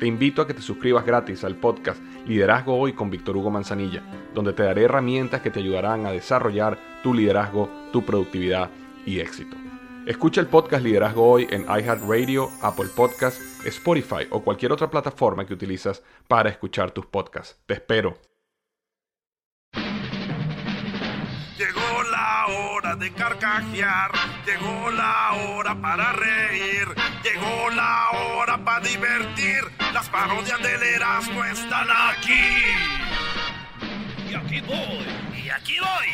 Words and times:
Te 0.00 0.06
invito 0.06 0.40
a 0.40 0.46
que 0.46 0.54
te 0.54 0.62
suscribas 0.62 1.04
gratis 1.04 1.44
al 1.44 1.56
podcast 1.56 2.00
Liderazgo 2.26 2.74
Hoy 2.74 2.94
con 2.94 3.10
Víctor 3.10 3.36
Hugo 3.36 3.50
Manzanilla, 3.50 4.02
donde 4.32 4.54
te 4.54 4.62
daré 4.62 4.84
herramientas 4.84 5.42
que 5.42 5.50
te 5.50 5.60
ayudarán 5.60 6.06
a 6.06 6.10
desarrollar 6.10 6.78
tu 7.02 7.12
liderazgo, 7.12 7.68
tu 7.92 8.02
productividad 8.02 8.70
y 9.04 9.20
éxito. 9.20 9.58
Escucha 10.06 10.40
el 10.40 10.46
podcast 10.46 10.82
Liderazgo 10.82 11.30
Hoy 11.30 11.46
en 11.50 11.64
iHeartRadio, 11.64 12.48
Apple 12.62 12.88
Podcasts, 12.96 13.66
Spotify 13.66 14.26
o 14.30 14.42
cualquier 14.42 14.72
otra 14.72 14.88
plataforma 14.88 15.44
que 15.44 15.52
utilizas 15.52 16.02
para 16.26 16.48
escuchar 16.48 16.92
tus 16.92 17.04
podcasts. 17.04 17.60
Te 17.66 17.74
espero. 17.74 18.16
Llegó 21.58 22.02
la 22.10 22.46
hora 22.46 22.96
de 22.96 23.12
carcajear, 23.12 24.12
llegó 24.46 24.90
la 24.92 25.32
hora 25.32 25.78
para 25.78 26.12
reír, 26.12 26.88
llegó 27.22 27.68
la 27.76 28.08
hora 28.12 28.64
para 28.64 28.80
divertir. 28.80 29.89
Parodias 30.12 30.60
del 30.60 30.82
Erasmo 30.82 31.44
están 31.44 31.86
aquí. 31.90 32.32
Y 34.28 34.34
aquí 34.34 34.60
voy, 34.62 35.44
y 35.44 35.48
aquí 35.48 35.74
voy. 35.78 36.06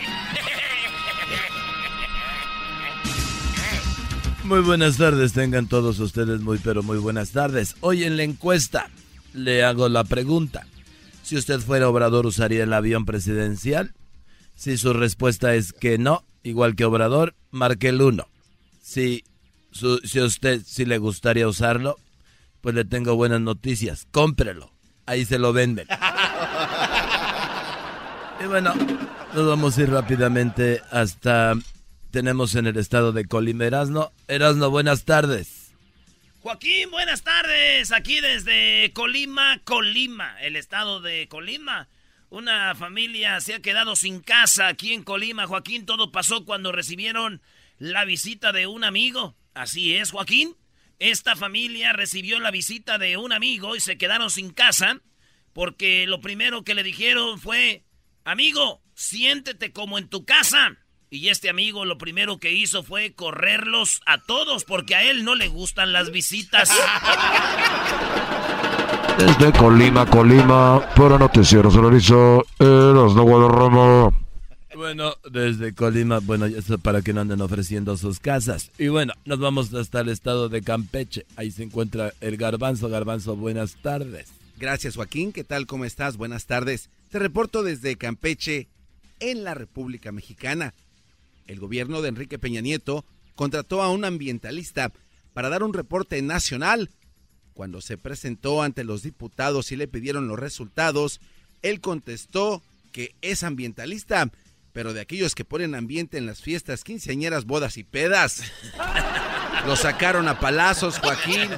Muy 4.45 4.61
buenas 4.61 4.99
tardes, 4.99 5.33
tengan 5.33 5.67
todos 5.67 5.99
ustedes 5.99 6.41
muy 6.41 6.59
pero 6.59 6.83
muy 6.83 6.99
buenas 6.99 7.33
tardes. 7.33 7.75
Hoy 7.81 8.05
en 8.05 8.17
la 8.17 8.23
encuesta 8.23 8.91
le 9.33 9.65
hago 9.65 9.89
la 9.89 10.05
pregunta. 10.05 10.67
Si 11.23 11.37
usted 11.37 11.59
fuera 11.61 11.89
obrador, 11.89 12.27
¿usaría 12.27 12.65
el 12.65 12.73
avión 12.73 13.07
presidencial? 13.07 13.95
Si 14.55 14.77
su 14.77 14.93
respuesta 14.93 15.55
es 15.55 15.73
que 15.73 15.99
no, 15.99 16.23
igual 16.43 16.77
que 16.77 16.85
Obrador, 16.85 17.35
marque 17.51 17.89
el 17.89 18.01
1. 18.01 18.29
Si, 18.81 19.25
si 20.05 20.19
a 20.19 20.25
usted 20.25 20.63
si 20.65 20.85
le 20.85 20.99
gustaría 20.99 21.49
usarlo, 21.49 21.97
pues 22.67 22.75
le 22.75 22.85
tengo 22.85 23.15
buenas 23.15 23.41
noticias. 23.41 24.09
Cómprelo. 24.11 24.73
Ahí 25.07 25.25
se 25.25 25.39
lo 25.39 25.53
venden. 25.53 25.87
y 28.43 28.47
bueno, 28.47 28.75
nos 29.33 29.47
vamos 29.47 29.79
a 29.79 29.83
ir 29.83 29.91
rápidamente 29.91 30.83
hasta... 30.91 31.55
Tenemos 32.11 32.57
en 32.57 32.67
el 32.67 32.77
estado 32.77 33.13
de 33.13 33.27
Colima 33.27 33.67
Erasno. 33.67 34.11
Erasno, 34.27 34.69
buenas 34.69 35.05
tardes. 35.05 35.75
Joaquín, 36.41 36.91
buenas 36.91 37.23
tardes. 37.23 37.93
Aquí 37.93 38.21
desde 38.21 38.91
Colima, 38.93 39.61
Colima, 39.63 40.37
el 40.41 40.57
estado 40.57 41.01
de 41.01 41.29
Colima. 41.29 41.87
Una 42.31 42.75
familia 42.75 43.41
se 43.41 43.55
ha 43.55 43.63
quedado 43.63 43.95
sin 43.95 44.19
casa 44.19 44.67
aquí 44.67 44.93
en 44.93 45.05
Colima, 45.05 45.47
Joaquín. 45.47 45.87
Todo 45.87 46.11
pasó 46.11 46.45
cuando 46.45 46.73
recibieron 46.73 47.43
la 47.79 48.05
visita 48.05 48.51
de 48.51 48.67
un 48.67 48.83
amigo. 48.83 49.37
Así 49.55 49.95
es, 49.95 50.11
Joaquín. 50.11 50.57
Esta 50.99 51.37
familia 51.37 51.93
recibió 51.93 52.41
la 52.41 52.51
visita 52.51 52.97
de 52.97 53.19
un 53.19 53.33
amigo 53.33 53.77
y 53.77 53.81
se 53.81 53.99
quedaron 53.99 54.31
sin 54.31 54.51
casa 54.51 55.01
porque 55.53 56.07
lo 56.07 56.21
primero 56.21 56.65
que 56.65 56.75
le 56.75 56.83
dijeron 56.83 57.39
fue, 57.39 57.85
amigo, 58.25 58.83
siéntete 58.95 59.73
como 59.73 59.99
en 59.99 60.09
tu 60.09 60.25
casa. 60.25 60.77
Y 61.09 61.29
este 61.29 61.49
amigo 61.51 61.85
lo 61.85 61.99
primero 61.99 62.39
que 62.39 62.53
hizo 62.53 62.83
fue 62.83 63.15
correrlos 63.15 64.01
a 64.07 64.23
todos 64.23 64.65
porque 64.65 64.95
a 64.95 65.03
él 65.03 65.25
no 65.25 65.35
le 65.35 65.49
gustan 65.49 65.93
las 65.93 66.11
visitas. 66.11 66.71
Desde 69.19 69.53
Colima, 69.53 70.05
Colima, 70.05 70.87
para 70.95 71.19
Noticiero 71.19 71.71
Solarizo, 71.71 72.45
Erasno 72.59 73.23
Guadarrama. 73.23 74.26
Bueno, 74.87 75.17
desde 75.33 75.75
Colima, 75.75 76.21
bueno, 76.21 76.47
está 76.47 76.79
para 76.79 77.03
que 77.03 77.13
no 77.13 77.21
anden 77.21 77.41
ofreciendo 77.41 77.97
sus 77.97 78.21
casas. 78.21 78.71
Y 78.79 78.87
bueno, 78.87 79.15
nos 79.25 79.41
vamos 79.41 79.75
hasta 79.75 80.01
el 80.03 80.11
estado 80.11 80.49
de 80.49 80.63
Campeche. 80.63 81.27
Ahí 81.35 81.51
se 81.51 81.65
encuentra 81.65 82.13
el 82.21 82.37
Garbanzo. 82.37 82.89
Garbanzo, 82.89 83.35
buenas 83.35 83.75
tardes. 83.83 84.29
Gracias, 84.57 84.95
Joaquín. 84.95 85.33
¿Qué 85.33 85.43
tal? 85.43 85.67
¿Cómo 85.67 85.85
estás? 85.85 86.17
Buenas 86.17 86.47
tardes. 86.47 86.89
Te 87.11 87.19
reporto 87.19 87.65
desde 87.65 87.97
Campeche, 87.97 88.69
en 89.19 89.43
la 89.43 89.55
República 89.55 90.13
Mexicana. 90.13 90.73
El 91.49 91.59
gobierno 91.59 92.01
de 92.01 92.11
Enrique 92.11 92.39
Peña 92.39 92.61
Nieto 92.61 93.05
contrató 93.35 93.83
a 93.83 93.91
un 93.91 94.05
ambientalista 94.05 94.93
para 95.35 95.49
dar 95.49 95.65
un 95.65 95.75
reporte 95.75 96.23
nacional 96.23 96.91
cuando 97.55 97.81
se 97.81 97.99
presentó 97.99 98.63
ante 98.63 98.85
los 98.85 99.03
diputados 99.03 99.73
y 99.73 99.77
le 99.77 99.89
pidieron 99.89 100.29
los 100.29 100.39
resultados, 100.39 101.21
él 101.63 101.81
contestó 101.81 102.63
que 102.93 103.17
es 103.21 103.43
ambientalista, 103.43 104.31
pero 104.77 104.93
de 104.93 105.01
aquellos 105.01 105.35
que 105.35 105.43
ponen 105.43 105.75
ambiente 105.75 106.19
en 106.19 106.27
las 106.27 106.43
fiestas, 106.43 106.85
quinceañeras, 106.85 107.47
bodas 107.47 107.79
y 107.79 107.83
pedas. 107.83 108.43
Lo 109.67 109.75
sacaron 109.75 110.29
a 110.29 110.39
palazos, 110.39 110.99
Joaquín. 110.99 111.49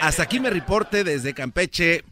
Hasta 0.00 0.24
aquí 0.24 0.40
me 0.40 0.50
reporte 0.50 1.04
desde 1.04 1.34
Campeche. 1.34 2.02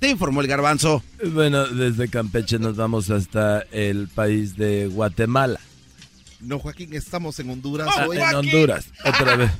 Te 0.00 0.08
informó 0.08 0.40
el 0.40 0.46
garbanzo. 0.46 1.02
Bueno, 1.22 1.66
desde 1.66 2.08
Campeche 2.08 2.58
nos 2.58 2.76
vamos 2.76 3.10
hasta 3.10 3.60
el 3.72 4.08
país 4.08 4.56
de 4.56 4.86
Guatemala. 4.86 5.60
No, 6.40 6.58
Joaquín, 6.58 6.94
estamos 6.94 7.38
en 7.40 7.50
Honduras 7.50 7.88
Ah, 7.94 8.06
hoy. 8.08 8.16
en 8.16 8.34
Honduras, 8.36 8.86
otra 9.04 9.36
vez. 9.36 9.50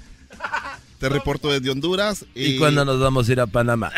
Te 0.98 1.10
reporto 1.10 1.52
desde 1.52 1.68
Honduras. 1.68 2.24
¿Y 2.34 2.54
eh, 2.54 2.58
cuándo 2.58 2.82
nos 2.86 2.98
vamos 2.98 3.28
a 3.28 3.32
ir 3.32 3.40
a 3.40 3.46
Panamá? 3.46 3.92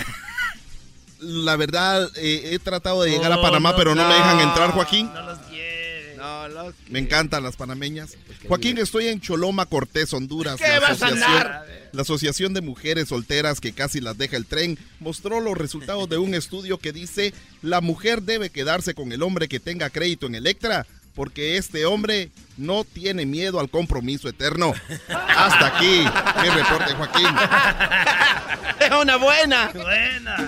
La 1.20 1.56
verdad, 1.56 2.08
eh, 2.16 2.50
he 2.52 2.58
tratado 2.58 3.02
de 3.02 3.10
llegar 3.10 3.32
a 3.32 3.42
Panamá, 3.42 3.72
no, 3.72 3.76
pero 3.76 3.94
no, 3.94 4.06
me 4.06 4.14
dejan 4.14 4.40
entrar, 4.40 4.70
Joaquín. 4.70 5.10
No 5.12 5.22
los 5.22 5.38
quiere. 5.40 6.16
No, 6.16 6.48
los 6.48 6.74
Me 6.88 6.98
encantan 6.98 7.42
las 7.42 7.56
panameñas. 7.56 8.16
Joaquín, 8.46 8.78
estoy 8.78 9.08
en 9.08 9.20
Choloma, 9.20 9.66
Cortés, 9.66 10.12
Honduras. 10.12 10.56
¿Qué 10.56 10.68
la 10.68 10.80
vas 10.80 11.02
a 11.02 11.06
asociación, 11.06 11.36
andar? 11.36 11.66
la 11.92 12.02
Asociación 12.02 12.54
de 12.54 12.60
Mujeres 12.60 13.08
Solteras 13.08 13.60
que 13.60 13.72
casi 13.72 14.00
las 14.00 14.18
deja 14.18 14.36
el 14.36 14.46
tren 14.46 14.78
mostró 15.00 15.40
los 15.40 15.56
resultados 15.56 16.08
de 16.08 16.18
un 16.18 16.34
estudio 16.34 16.78
que 16.78 16.92
dice 16.92 17.32
la 17.62 17.80
mujer 17.80 18.22
debe 18.22 18.50
quedarse 18.50 18.94
con 18.94 19.12
el 19.12 19.22
hombre 19.22 19.48
que 19.48 19.60
tenga 19.60 19.90
crédito 19.90 20.26
en 20.26 20.34
Electra 20.34 20.86
porque 21.18 21.56
este 21.56 21.84
hombre 21.84 22.30
no 22.56 22.84
tiene 22.84 23.26
miedo 23.26 23.58
al 23.58 23.70
compromiso 23.70 24.28
eterno. 24.28 24.72
Hasta 25.08 25.66
aquí 25.66 26.04
mi 26.42 26.48
reporte, 26.48 26.94
Joaquín. 26.94 27.26
Es 28.78 28.92
una 28.92 29.16
buena. 29.16 29.72
Buena, 29.74 30.46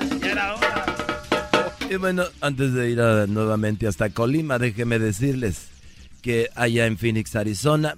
hora. 0.54 0.86
Y 1.90 1.96
bueno, 1.96 2.24
antes 2.40 2.72
de 2.72 2.90
ir 2.90 3.00
a- 3.00 3.26
nuevamente 3.26 3.86
hasta 3.88 4.10
Colima, 4.10 4.58
déjeme 4.58 4.98
decirles 4.98 5.66
que 6.22 6.48
allá 6.54 6.86
en 6.86 6.98
Phoenix, 6.98 7.34
Arizona, 7.36 7.96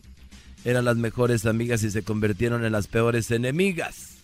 eran 0.64 0.84
las 0.84 0.96
mejores 0.96 1.44
amigas 1.46 1.82
y 1.82 1.90
se 1.90 2.02
convirtieron 2.02 2.64
en 2.64 2.72
las 2.72 2.86
peores 2.86 3.30
enemigas. 3.30 4.16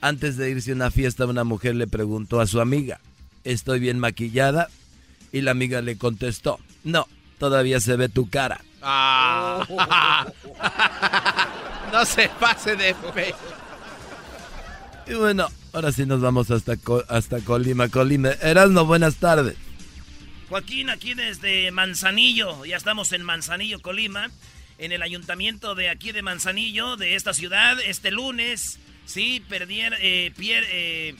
Antes 0.00 0.36
de 0.36 0.50
irse 0.50 0.70
a 0.70 0.74
una 0.74 0.90
fiesta, 0.90 1.26
una 1.26 1.44
mujer 1.44 1.74
le 1.74 1.86
preguntó 1.86 2.40
a 2.40 2.46
su 2.46 2.60
amiga, 2.60 3.00
¿estoy 3.44 3.80
bien 3.80 3.98
maquillada? 3.98 4.68
Y 5.32 5.42
la 5.42 5.50
amiga 5.50 5.82
le 5.82 5.98
contestó, 5.98 6.58
no, 6.84 7.06
todavía 7.38 7.80
se 7.80 7.96
ve 7.96 8.08
tu 8.08 8.30
cara. 8.30 8.60
Ah. 8.82 9.66
no 11.92 12.04
se 12.06 12.30
pase 12.40 12.76
de 12.76 12.94
fe. 13.12 13.34
Y 15.10 15.14
bueno, 15.14 15.48
ahora 15.72 15.90
sí 15.90 16.06
nos 16.06 16.20
vamos 16.20 16.52
hasta, 16.52 16.76
hasta 17.08 17.40
Colima, 17.40 17.88
Colima. 17.88 18.30
Erasmo, 18.30 18.84
buenas 18.84 19.16
tardes. 19.16 19.56
Joaquín, 20.48 20.88
aquí 20.88 21.14
desde 21.14 21.72
Manzanillo, 21.72 22.64
ya 22.64 22.76
estamos 22.76 23.12
en 23.12 23.22
Manzanillo, 23.24 23.80
Colima, 23.80 24.30
en 24.78 24.92
el 24.92 25.02
ayuntamiento 25.02 25.74
de 25.74 25.88
aquí 25.88 26.12
de 26.12 26.22
Manzanillo, 26.22 26.96
de 26.96 27.16
esta 27.16 27.34
ciudad, 27.34 27.76
este 27.80 28.12
lunes, 28.12 28.78
sí, 29.04 29.42
perdieron, 29.48 29.98
eh, 30.00 30.32
pier- 30.36 30.66
eh, 30.68 31.16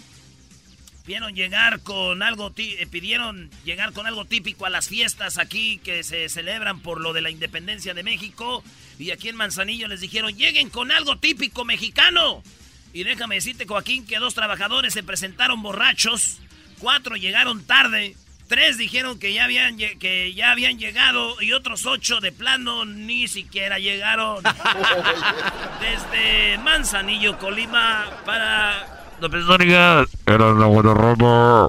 pidieron 1.05 1.35
llegar 1.35 1.81
con 1.81 2.23
algo, 2.23 2.53
eh, 2.57 2.87
pidieron 2.89 3.51
llegar 3.65 3.93
con 3.93 4.07
algo 4.07 4.25
típico 4.25 4.67
a 4.67 4.71
las 4.71 4.89
fiestas 4.89 5.37
aquí 5.39 5.79
que 5.79 6.05
se 6.05 6.29
celebran 6.29 6.81
por 6.81 7.01
lo 7.01 7.13
de 7.13 7.23
la 7.23 7.31
independencia 7.31 7.93
de 7.93 8.05
México, 8.05 8.63
y 9.01 9.11
aquí 9.11 9.29
en 9.29 9.37
Manzanillo 9.37 9.89
les 9.89 10.01
dijeron, 10.01 10.37
lleguen 10.37 10.71
con 10.71 10.93
algo 10.93 11.19
típico 11.19 11.65
mexicano. 11.65 12.45
Y 12.93 13.05
déjame 13.05 13.37
decirte, 13.37 13.67
Joaquín, 13.67 14.07
que 14.07 14.19
dos 14.19 14.35
trabajadores 14.35 14.93
se 14.93 15.03
presentaron 15.03 15.63
borrachos, 15.63 16.39
cuatro 16.79 17.17
llegaron 17.17 17.63
tarde, 17.63 18.17
tres 18.49 18.79
dijeron 18.79 19.19
que 19.19 19.33
ya 19.33 19.45
habían, 19.45 19.77
que 19.77 20.35
ya 20.35 20.51
habían 20.51 20.79
llegado 20.79 21.41
y 21.41 21.53
otros 21.53 21.87
ocho 21.87 22.21
de 22.21 22.33
plano 22.33 22.85
ni 22.85 23.29
siquiera 23.29 23.79
llegaron. 23.79 24.43
Desde 25.81 26.59
Manzanillo, 26.59 27.39
Colima, 27.39 28.11
para 28.27 29.01
López 29.21 29.45
Dóriga. 29.45 30.05
Erasno 30.27 30.69
Guadarrama. 30.69 31.69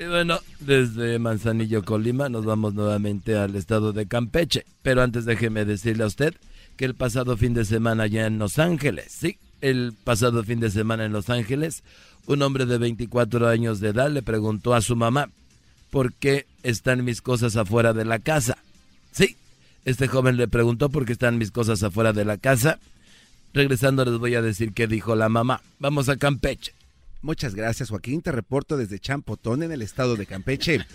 Y 0.00 0.04
bueno, 0.04 0.38
desde 0.60 1.18
Manzanillo, 1.18 1.84
Colima, 1.84 2.28
nos 2.28 2.44
vamos 2.44 2.72
nuevamente 2.74 3.36
al 3.36 3.56
estado 3.56 3.92
de 3.92 4.06
Campeche. 4.06 4.64
Pero 4.82 5.02
antes 5.02 5.24
déjeme 5.24 5.64
decirle 5.64 6.04
a 6.04 6.06
usted 6.06 6.36
que 6.76 6.84
el 6.84 6.94
pasado 6.94 7.36
fin 7.36 7.52
de 7.52 7.64
semana 7.64 8.06
ya 8.06 8.26
en 8.26 8.38
Los 8.38 8.60
Ángeles, 8.60 9.06
sí, 9.10 9.38
el 9.60 9.94
pasado 10.04 10.44
fin 10.44 10.60
de 10.60 10.70
semana 10.70 11.04
en 11.04 11.12
Los 11.12 11.30
Ángeles, 11.30 11.82
un 12.26 12.42
hombre 12.42 12.66
de 12.66 12.78
24 12.78 13.48
años 13.48 13.80
de 13.80 13.88
edad 13.88 14.10
le 14.10 14.22
preguntó 14.22 14.74
a 14.74 14.80
su 14.80 14.96
mamá, 14.96 15.30
¿por 15.90 16.12
qué 16.12 16.46
están 16.62 17.04
mis 17.04 17.22
cosas 17.22 17.56
afuera 17.56 17.92
de 17.92 18.04
la 18.04 18.18
casa? 18.18 18.58
Sí, 19.12 19.36
este 19.84 20.08
joven 20.08 20.36
le 20.36 20.48
preguntó 20.48 20.90
por 20.90 21.06
qué 21.06 21.12
están 21.12 21.38
mis 21.38 21.50
cosas 21.50 21.82
afuera 21.82 22.12
de 22.12 22.24
la 22.24 22.36
casa. 22.36 22.78
Regresando 23.54 24.04
les 24.04 24.18
voy 24.18 24.34
a 24.34 24.42
decir 24.42 24.72
qué 24.74 24.86
dijo 24.86 25.16
la 25.16 25.30
mamá. 25.30 25.62
Vamos 25.78 26.08
a 26.10 26.16
Campeche. 26.16 26.72
Muchas 27.22 27.54
gracias, 27.54 27.88
Joaquín. 27.88 28.20
Te 28.20 28.30
reporto 28.30 28.76
desde 28.76 28.98
Champotón, 28.98 29.62
en 29.62 29.72
el 29.72 29.82
estado 29.82 30.16
de 30.16 30.26
Campeche. 30.26 30.86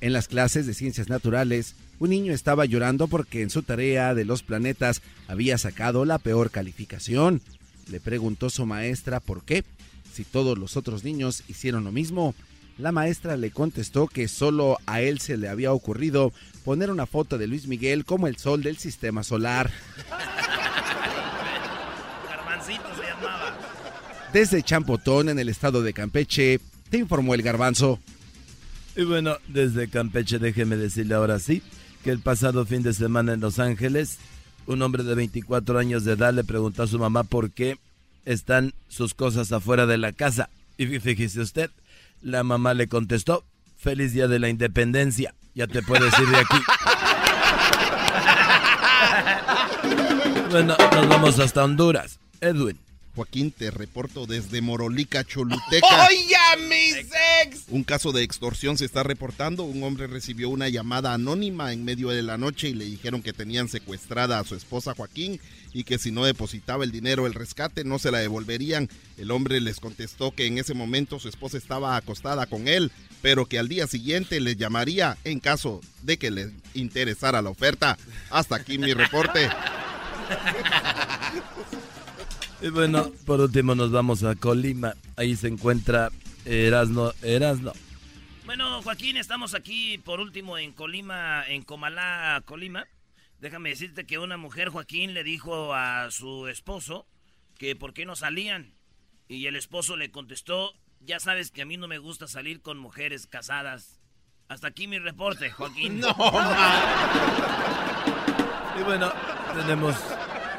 En 0.00 0.12
las 0.12 0.28
clases 0.28 0.66
de 0.66 0.74
ciencias 0.74 1.08
naturales, 1.08 1.74
un 1.98 2.10
niño 2.10 2.32
estaba 2.32 2.64
llorando 2.64 3.08
porque 3.08 3.42
en 3.42 3.50
su 3.50 3.62
tarea 3.62 4.14
de 4.14 4.24
los 4.24 4.42
planetas 4.42 5.02
había 5.28 5.58
sacado 5.58 6.04
la 6.04 6.18
peor 6.18 6.50
calificación. 6.50 7.42
Le 7.88 8.00
preguntó 8.00 8.50
su 8.50 8.66
maestra 8.66 9.20
por 9.20 9.44
qué, 9.44 9.64
si 10.12 10.24
todos 10.24 10.58
los 10.58 10.76
otros 10.76 11.04
niños 11.04 11.42
hicieron 11.48 11.84
lo 11.84 11.92
mismo. 11.92 12.34
La 12.78 12.92
maestra 12.92 13.36
le 13.36 13.50
contestó 13.50 14.06
que 14.06 14.26
solo 14.28 14.78
a 14.86 15.00
él 15.02 15.20
se 15.20 15.36
le 15.36 15.48
había 15.48 15.72
ocurrido 15.72 16.32
poner 16.64 16.90
una 16.90 17.06
foto 17.06 17.36
de 17.36 17.46
Luis 17.46 17.66
Miguel 17.66 18.04
como 18.04 18.26
el 18.26 18.36
sol 18.36 18.62
del 18.62 18.78
sistema 18.78 19.22
solar. 19.22 19.70
se 22.66 22.72
llamaba. 22.72 23.58
Desde 24.32 24.62
Champotón, 24.62 25.28
en 25.28 25.38
el 25.38 25.48
estado 25.48 25.82
de 25.82 25.92
Campeche, 25.92 26.60
te 26.88 26.98
informó 26.98 27.34
el 27.34 27.42
garbanzo. 27.42 27.98
Y 28.96 29.04
bueno, 29.04 29.36
desde 29.48 29.88
Campeche 29.88 30.38
déjeme 30.38 30.76
decirle 30.76 31.14
ahora 31.14 31.38
sí 31.38 31.62
que 32.02 32.10
el 32.10 32.20
pasado 32.20 32.64
fin 32.64 32.82
de 32.82 32.94
semana 32.94 33.34
en 33.34 33.40
Los 33.40 33.58
Ángeles, 33.58 34.18
un 34.70 34.82
hombre 34.82 35.02
de 35.02 35.14
24 35.14 35.78
años 35.78 36.04
de 36.04 36.12
edad 36.12 36.32
le 36.32 36.44
preguntó 36.44 36.84
a 36.84 36.86
su 36.86 36.98
mamá 36.98 37.24
por 37.24 37.50
qué 37.50 37.76
están 38.24 38.72
sus 38.88 39.14
cosas 39.14 39.50
afuera 39.52 39.86
de 39.86 39.98
la 39.98 40.12
casa. 40.12 40.48
Y 40.78 40.86
fíjese 40.86 41.40
usted, 41.40 41.70
la 42.22 42.44
mamá 42.44 42.74
le 42.74 42.86
contestó, 42.86 43.44
feliz 43.76 44.12
día 44.12 44.28
de 44.28 44.38
la 44.38 44.48
independencia, 44.48 45.34
ya 45.54 45.66
te 45.66 45.82
puedes 45.82 46.16
ir 46.18 46.28
de 46.28 46.36
aquí. 46.36 46.62
bueno, 50.50 50.76
nos 50.94 51.08
vamos 51.08 51.38
hasta 51.40 51.64
Honduras. 51.64 52.20
Edwin. 52.40 52.78
Joaquín, 53.14 53.50
te 53.50 53.70
reporto 53.70 54.26
desde 54.26 54.60
Morolica, 54.60 55.24
Choluteca. 55.26 56.06
¡Oye, 56.06 56.66
mis 56.68 56.96
ex! 57.44 57.64
Un 57.68 57.84
caso 57.84 58.12
de 58.12 58.22
extorsión 58.22 58.78
se 58.78 58.84
está 58.84 59.02
reportando. 59.02 59.64
Un 59.64 59.82
hombre 59.82 60.06
recibió 60.06 60.48
una 60.48 60.68
llamada 60.68 61.12
anónima 61.12 61.72
en 61.72 61.84
medio 61.84 62.08
de 62.08 62.22
la 62.22 62.38
noche 62.38 62.68
y 62.68 62.74
le 62.74 62.84
dijeron 62.84 63.22
que 63.22 63.32
tenían 63.32 63.68
secuestrada 63.68 64.38
a 64.38 64.44
su 64.44 64.54
esposa 64.54 64.94
Joaquín 64.94 65.40
y 65.72 65.84
que 65.84 65.98
si 65.98 66.10
no 66.10 66.24
depositaba 66.24 66.84
el 66.84 66.92
dinero, 66.92 67.26
el 67.26 67.34
rescate, 67.34 67.84
no 67.84 67.98
se 67.98 68.10
la 68.10 68.18
devolverían. 68.18 68.88
El 69.16 69.30
hombre 69.30 69.60
les 69.60 69.80
contestó 69.80 70.32
que 70.32 70.46
en 70.46 70.58
ese 70.58 70.74
momento 70.74 71.18
su 71.18 71.28
esposa 71.28 71.58
estaba 71.58 71.96
acostada 71.96 72.46
con 72.46 72.68
él, 72.68 72.90
pero 73.22 73.46
que 73.46 73.58
al 73.58 73.68
día 73.68 73.86
siguiente 73.86 74.40
les 74.40 74.56
llamaría 74.56 75.16
en 75.24 75.40
caso 75.40 75.80
de 76.02 76.16
que 76.16 76.30
les 76.30 76.50
interesara 76.74 77.42
la 77.42 77.50
oferta. 77.50 77.98
Hasta 78.30 78.56
aquí 78.56 78.78
mi 78.78 78.92
reporte. 78.94 79.48
Y 82.62 82.68
bueno, 82.68 83.10
por 83.24 83.40
último 83.40 83.74
nos 83.74 83.90
vamos 83.90 84.22
a 84.22 84.34
Colima. 84.34 84.94
Ahí 85.16 85.34
se 85.34 85.48
encuentra 85.48 86.10
Erasno. 86.44 87.12
Erasno. 87.22 87.72
Bueno, 88.44 88.82
Joaquín, 88.82 89.16
estamos 89.16 89.54
aquí 89.54 89.96
por 89.98 90.20
último 90.20 90.58
en 90.58 90.72
Colima, 90.72 91.44
en 91.46 91.62
Comalá, 91.62 92.42
Colima. 92.44 92.86
Déjame 93.38 93.70
decirte 93.70 94.04
que 94.04 94.18
una 94.18 94.36
mujer, 94.36 94.68
Joaquín, 94.68 95.14
le 95.14 95.24
dijo 95.24 95.72
a 95.72 96.10
su 96.10 96.48
esposo 96.48 97.06
que 97.56 97.76
por 97.76 97.94
qué 97.94 98.04
no 98.04 98.14
salían. 98.14 98.74
Y 99.28 99.46
el 99.46 99.56
esposo 99.56 99.96
le 99.96 100.10
contestó, 100.10 100.74
ya 101.00 101.20
sabes 101.20 101.50
que 101.50 101.62
a 101.62 101.66
mí 101.66 101.78
no 101.78 101.88
me 101.88 101.98
gusta 101.98 102.26
salir 102.26 102.60
con 102.60 102.78
mujeres 102.78 103.26
casadas. 103.26 104.00
Hasta 104.48 104.66
aquí 104.68 104.86
mi 104.86 104.98
reporte, 104.98 105.50
Joaquín. 105.50 106.00
No, 106.00 106.10
Y 108.78 108.82
bueno, 108.82 109.12
tenemos 109.54 109.96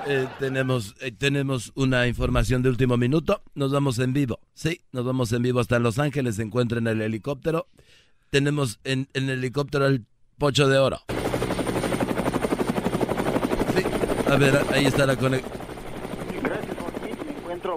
eh, 0.07 0.27
tenemos, 0.39 0.95
eh, 1.01 1.11
tenemos 1.11 1.71
una 1.75 2.07
información 2.07 2.61
de 2.61 2.69
último 2.69 2.97
minuto. 2.97 3.41
Nos 3.55 3.71
vamos 3.71 3.99
en 3.99 4.13
vivo. 4.13 4.39
Sí, 4.53 4.81
nos 4.91 5.05
vamos 5.05 5.31
en 5.33 5.41
vivo 5.41 5.59
hasta 5.59 5.79
Los 5.79 5.99
Ángeles. 5.99 6.35
Se 6.35 6.43
encuentra 6.43 6.79
en 6.79 6.87
el 6.87 7.01
helicóptero. 7.01 7.67
Tenemos 8.29 8.79
en, 8.83 9.07
en 9.13 9.29
el 9.29 9.39
helicóptero 9.39 9.85
el 9.87 10.05
pocho 10.37 10.67
de 10.67 10.77
oro. 10.77 10.99
Sí, 13.75 13.83
a 14.29 14.35
ver, 14.37 14.59
ahí 14.73 14.85
está 14.85 15.05
la 15.05 15.15
conexión. 15.15 15.61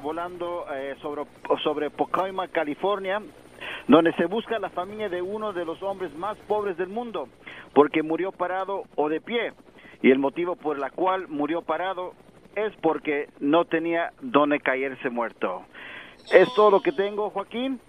Volando 0.02 0.66
eh, 0.72 0.96
sobre, 1.00 1.22
sobre 1.62 1.90
Pocoima, 1.90 2.48
California, 2.48 3.22
donde 3.88 4.12
se 4.14 4.26
busca 4.26 4.58
la 4.58 4.70
familia 4.70 5.08
de 5.08 5.22
uno 5.22 5.52
de 5.52 5.64
los 5.64 5.82
hombres 5.82 6.14
más 6.16 6.36
pobres 6.48 6.76
del 6.76 6.88
mundo, 6.88 7.28
porque 7.74 8.02
murió 8.02 8.32
parado 8.32 8.84
o 8.96 9.08
de 9.08 9.20
pie 9.20 9.52
y 10.04 10.10
el 10.10 10.18
motivo 10.18 10.54
por 10.54 10.76
el 10.76 10.92
cual 10.92 11.28
murió 11.28 11.62
parado 11.62 12.12
es 12.56 12.72
porque 12.82 13.28
no 13.40 13.64
tenía 13.64 14.12
donde 14.20 14.60
caerse 14.60 15.08
muerto. 15.08 15.62
Es 16.30 16.46
todo 16.54 16.70
lo 16.72 16.80
que 16.82 16.92
tengo, 16.92 17.30
Joaquín. 17.30 17.80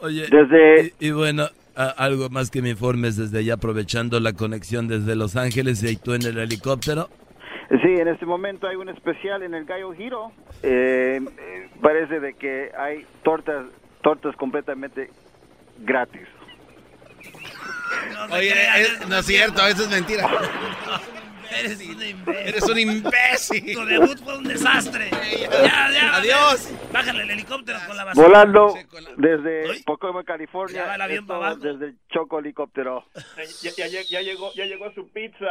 Oye, 0.00 0.26
Desde- 0.28 0.92
y, 1.00 1.06
y 1.08 1.10
bueno, 1.12 1.44
a- 1.74 1.84
algo 1.88 2.28
más 2.28 2.50
que 2.50 2.60
me 2.60 2.68
informes 2.70 3.16
desde 3.16 3.38
allá, 3.38 3.54
aprovechando 3.54 4.20
la 4.20 4.34
conexión 4.34 4.86
desde 4.86 5.16
Los 5.16 5.34
Ángeles 5.34 5.82
y 5.82 5.96
tú 5.96 6.12
en 6.12 6.22
el 6.26 6.36
helicóptero. 6.36 7.08
Sí, 7.70 7.88
en 7.88 8.08
este 8.08 8.26
momento 8.26 8.68
hay 8.68 8.76
un 8.76 8.90
especial 8.90 9.42
en 9.42 9.54
el 9.54 9.64
Gallo 9.64 9.92
Giro. 9.94 10.30
Eh, 10.62 11.20
eh, 11.38 11.68
parece 11.80 12.20
de 12.20 12.34
que 12.34 12.70
hay 12.78 13.06
tortas, 13.22 13.64
tortas 14.02 14.36
completamente 14.36 15.08
gratis. 15.78 16.28
Oye, 18.30 18.52
es- 18.78 19.08
no 19.08 19.16
es 19.16 19.24
cierto, 19.26 19.66
eso 19.66 19.84
es 19.84 19.90
mentira. 19.90 20.28
Eres 21.58 21.80
un 21.80 22.02
imbécil. 22.02 22.48
Eres 22.48 22.62
un 22.64 22.78
imbécil. 22.78 23.74
Tu 23.74 23.84
debut 23.86 24.18
fue 24.24 24.38
un 24.38 24.44
desastre. 24.44 25.10
Ya, 25.10 25.90
ya. 25.90 26.16
Adiós. 26.16 26.68
Bájale 26.92 27.22
el 27.22 27.30
helicóptero 27.30 27.78
con 27.86 27.96
la 27.96 28.04
basura. 28.04 28.26
Volando 28.26 28.74
Sí, 28.76 28.84
con 28.86 29.04
la- 29.04 29.10
desde 29.16 29.70
Ay. 29.72 29.82
Pocoima, 29.82 30.24
California. 30.24 30.82
Ya 30.82 30.86
va 30.86 30.94
el 30.96 31.02
avión 31.02 31.24
esto 31.24 31.34
para 31.34 31.46
abajo. 31.50 31.60
Desde 31.62 31.84
el 31.86 31.96
Choco 32.12 32.38
Helicóptero. 32.38 33.06
Ya, 33.62 33.70
ya, 33.76 33.86
ya- 33.86 34.02
ya 34.02 34.20
llegó, 34.22 34.52
ya 34.54 34.64
llegó 34.64 34.92
su 34.94 35.08
pizza, 35.10 35.46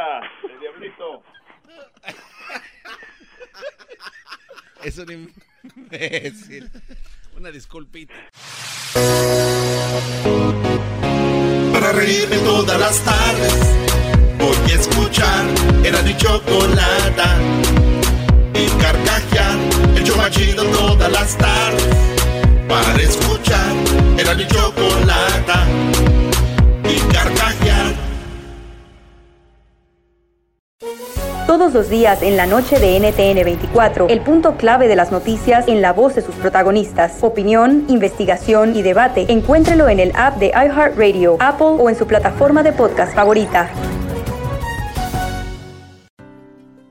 el 0.52 0.60
diablito. 0.60 1.22
Es 4.82 4.98
un 4.98 5.32
imbécil. 5.76 6.70
Una 7.36 7.50
disculpita. 7.50 8.14
Para 11.72 11.92
reírme 11.92 12.36
todas 12.38 12.78
las 12.80 13.04
tardes 13.04 13.81
Escuchar 14.72 15.44
Era 15.84 16.02
mi 16.02 16.16
chocolata 16.16 17.36
Y 18.54 18.66
carcajear 18.80 19.56
El 19.96 20.04
show 20.04 20.16
más 20.16 20.30
chido 20.30 20.64
todas 20.64 21.10
las 21.10 21.36
tardes 21.36 21.88
Para 22.68 23.02
escuchar 23.02 23.72
Era 24.18 24.34
mi 24.34 24.46
chocolata 24.46 25.66
Y 26.84 26.98
carcajear 27.12 27.94
Todos 31.46 31.74
los 31.74 31.90
días 31.90 32.22
en 32.22 32.38
la 32.38 32.46
noche 32.46 32.80
de 32.80 32.98
NTN 32.98 33.44
24, 33.44 34.08
el 34.08 34.20
punto 34.22 34.56
clave 34.56 34.88
de 34.88 34.96
las 34.96 35.12
noticias 35.12 35.68
en 35.68 35.82
la 35.82 35.92
voz 35.92 36.14
de 36.14 36.22
sus 36.22 36.34
protagonistas. 36.36 37.22
Opinión, 37.22 37.84
investigación 37.88 38.74
y 38.74 38.80
debate. 38.80 39.26
Encuéntrelo 39.28 39.90
en 39.90 40.00
el 40.00 40.12
app 40.16 40.38
de 40.38 40.46
iHeartRadio, 40.46 41.36
Apple 41.40 41.76
o 41.78 41.90
en 41.90 41.96
su 41.96 42.06
plataforma 42.06 42.62
de 42.62 42.72
podcast 42.72 43.14
favorita. 43.14 43.68